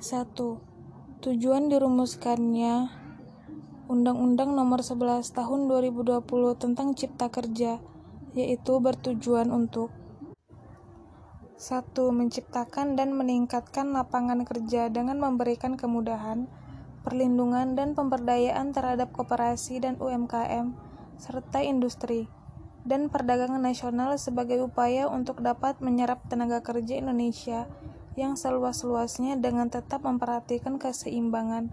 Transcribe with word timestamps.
1. 0.00 0.32
Tujuan 1.20 1.68
dirumuskannya 1.68 2.88
Undang-Undang 3.84 4.56
Nomor 4.56 4.80
11 4.80 5.28
Tahun 5.28 5.60
2020 5.68 6.24
tentang 6.56 6.96
Cipta 6.96 7.28
Kerja, 7.28 7.84
yaitu 8.32 8.80
bertujuan 8.80 9.52
untuk 9.52 9.92
1. 11.60 11.92
Menciptakan 12.16 12.96
dan 12.96 13.12
meningkatkan 13.12 13.92
lapangan 13.92 14.48
kerja 14.48 14.88
dengan 14.88 15.20
memberikan 15.20 15.76
kemudahan, 15.76 16.48
perlindungan 17.04 17.76
dan 17.76 17.92
pemberdayaan 17.92 18.72
terhadap 18.72 19.12
koperasi 19.12 19.84
dan 19.84 20.00
UMKM, 20.00 20.72
serta 21.20 21.60
industri 21.60 22.32
dan 22.88 23.12
perdagangan 23.12 23.60
nasional 23.60 24.16
sebagai 24.16 24.64
upaya 24.64 25.12
untuk 25.12 25.44
dapat 25.44 25.84
menyerap 25.84 26.24
tenaga 26.32 26.64
kerja 26.64 26.96
Indonesia 26.96 27.68
yang 28.18 28.34
seluas-luasnya 28.34 29.38
dengan 29.38 29.70
tetap 29.70 30.02
memperhatikan 30.02 30.78
keseimbangan 30.78 31.70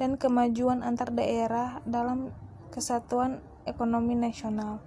dan 0.00 0.16
kemajuan 0.16 0.80
antar 0.80 1.12
daerah 1.12 1.84
dalam 1.84 2.32
kesatuan 2.72 3.44
ekonomi 3.64 4.16
nasional. 4.18 4.80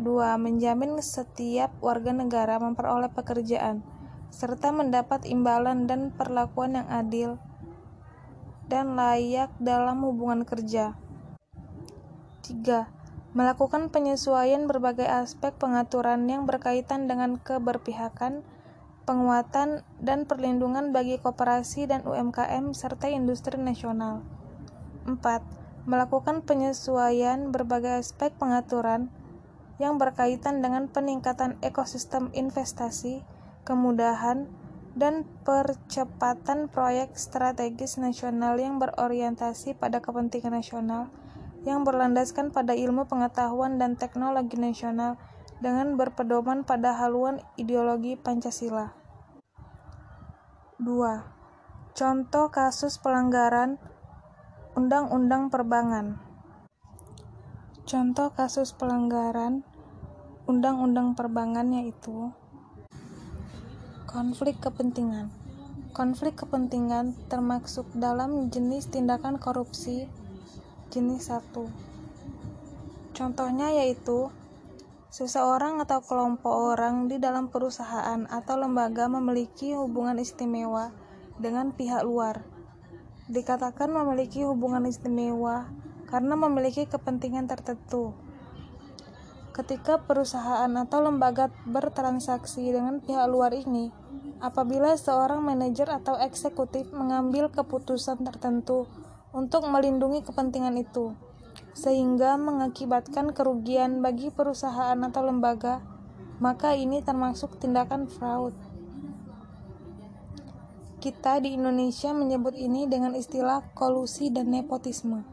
2. 0.00 0.08
Menjamin 0.40 0.96
setiap 1.04 1.70
warga 1.84 2.16
negara 2.16 2.56
memperoleh 2.56 3.12
pekerjaan, 3.12 3.84
serta 4.32 4.72
mendapat 4.72 5.28
imbalan 5.28 5.84
dan 5.84 6.10
perlakuan 6.14 6.80
yang 6.80 6.88
adil 6.88 7.30
dan 8.72 8.96
layak 8.96 9.52
dalam 9.60 10.00
hubungan 10.00 10.48
kerja. 10.48 10.96
3. 12.40 12.88
Melakukan 13.36 13.88
penyesuaian 13.92 14.64
berbagai 14.64 15.08
aspek 15.08 15.52
pengaturan 15.56 16.24
yang 16.28 16.48
berkaitan 16.48 17.08
dengan 17.08 17.36
keberpihakan, 17.36 18.44
penguatan 19.02 19.82
dan 19.98 20.24
perlindungan 20.24 20.94
bagi 20.94 21.18
koperasi 21.18 21.90
dan 21.90 22.06
UMKM 22.06 22.74
serta 22.74 23.10
industri 23.10 23.58
nasional. 23.58 24.22
4. 25.06 25.18
Melakukan 25.84 26.46
penyesuaian 26.46 27.50
berbagai 27.50 27.98
aspek 27.98 28.30
pengaturan 28.38 29.10
yang 29.82 29.98
berkaitan 29.98 30.62
dengan 30.62 30.86
peningkatan 30.86 31.58
ekosistem 31.58 32.30
investasi, 32.30 33.26
kemudahan, 33.66 34.46
dan 34.92 35.24
percepatan 35.42 36.68
proyek 36.68 37.16
strategis 37.16 37.96
nasional 37.96 38.60
yang 38.60 38.76
berorientasi 38.76 39.74
pada 39.74 40.04
kepentingan 40.04 40.52
nasional 40.52 41.08
yang 41.62 41.86
berlandaskan 41.86 42.50
pada 42.50 42.74
ilmu 42.74 43.06
pengetahuan 43.06 43.78
dan 43.78 43.94
teknologi 43.94 44.58
nasional 44.58 45.16
dengan 45.62 45.94
berpedoman 45.94 46.66
pada 46.66 46.98
haluan 46.98 47.38
ideologi 47.54 48.18
Pancasila. 48.18 48.90
2. 50.82 51.94
Contoh 51.94 52.50
kasus 52.50 52.98
pelanggaran 52.98 53.78
Undang-Undang 54.74 55.54
Perbankan 55.54 56.18
Contoh 57.86 58.34
kasus 58.34 58.74
pelanggaran 58.74 59.62
Undang-Undang 60.50 61.14
Perbankan 61.14 61.78
yaitu 61.78 62.34
Konflik 64.10 64.58
kepentingan 64.58 65.30
Konflik 65.94 66.34
kepentingan 66.42 67.14
termasuk 67.30 67.86
dalam 67.94 68.50
jenis 68.50 68.90
tindakan 68.90 69.38
korupsi 69.38 70.10
jenis 70.90 71.30
1. 71.30 71.54
Contohnya 73.14 73.70
yaitu 73.70 74.32
Seseorang 75.12 75.76
atau 75.84 76.00
kelompok 76.00 76.72
orang 76.72 77.04
di 77.04 77.20
dalam 77.20 77.52
perusahaan 77.52 78.24
atau 78.32 78.56
lembaga 78.56 79.12
memiliki 79.12 79.76
hubungan 79.76 80.16
istimewa 80.16 80.88
dengan 81.36 81.68
pihak 81.76 82.00
luar. 82.00 82.40
Dikatakan 83.28 83.92
memiliki 83.92 84.40
hubungan 84.40 84.88
istimewa 84.88 85.68
karena 86.08 86.32
memiliki 86.32 86.88
kepentingan 86.88 87.44
tertentu. 87.44 88.16
Ketika 89.52 90.00
perusahaan 90.00 90.72
atau 90.80 91.04
lembaga 91.04 91.52
bertransaksi 91.68 92.72
dengan 92.72 93.04
pihak 93.04 93.28
luar 93.28 93.52
ini, 93.52 93.92
apabila 94.40 94.96
seorang 94.96 95.44
manajer 95.44 95.92
atau 95.92 96.16
eksekutif 96.24 96.88
mengambil 96.88 97.52
keputusan 97.52 98.24
tertentu 98.24 98.88
untuk 99.36 99.68
melindungi 99.68 100.24
kepentingan 100.24 100.80
itu, 100.80 101.12
sehingga 101.72 102.36
mengakibatkan 102.36 103.32
kerugian 103.32 104.04
bagi 104.04 104.28
perusahaan 104.28 104.96
atau 104.96 105.22
lembaga, 105.24 105.80
maka 106.38 106.76
ini 106.76 107.00
termasuk 107.00 107.56
tindakan 107.58 108.06
fraud. 108.06 108.54
Kita 111.02 111.42
di 111.42 111.58
Indonesia 111.58 112.14
menyebut 112.14 112.54
ini 112.54 112.86
dengan 112.86 113.18
istilah 113.18 113.74
kolusi 113.74 114.30
dan 114.30 114.54
nepotisme. 114.54 115.26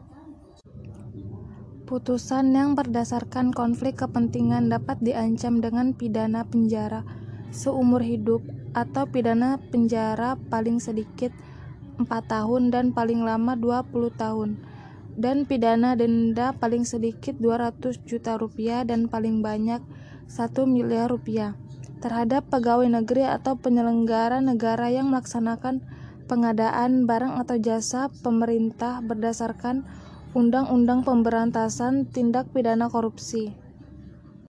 Putusan 1.86 2.54
yang 2.54 2.78
berdasarkan 2.78 3.50
konflik 3.50 3.98
kepentingan 3.98 4.70
dapat 4.70 4.98
diancam 5.02 5.58
dengan 5.58 5.94
pidana 5.94 6.46
penjara 6.46 7.02
seumur 7.50 7.98
hidup 7.98 8.46
atau 8.70 9.10
pidana 9.10 9.58
penjara 9.74 10.38
paling 10.48 10.78
sedikit 10.78 11.34
4 11.98 12.06
tahun 12.06 12.70
dan 12.70 12.94
paling 12.94 13.26
lama 13.26 13.58
20 13.58 13.90
tahun 14.14 14.69
dan 15.20 15.44
pidana 15.44 15.92
denda 15.92 16.56
paling 16.56 16.88
sedikit 16.88 17.36
200 17.36 18.00
juta 18.08 18.40
rupiah 18.40 18.88
dan 18.88 19.04
paling 19.04 19.44
banyak 19.44 19.84
1 20.32 20.56
miliar 20.64 21.12
rupiah 21.12 21.52
terhadap 22.00 22.48
pegawai 22.48 22.88
negeri 22.88 23.28
atau 23.28 23.60
penyelenggara 23.60 24.40
negara 24.40 24.88
yang 24.88 25.12
melaksanakan 25.12 25.84
pengadaan 26.24 27.04
barang 27.04 27.36
atau 27.44 27.60
jasa 27.60 28.08
pemerintah 28.24 29.04
berdasarkan 29.04 29.84
Undang-Undang 30.32 31.02
Pemberantasan 31.02 32.06
Tindak 32.08 32.54
Pidana 32.54 32.86
Korupsi. 32.86 33.50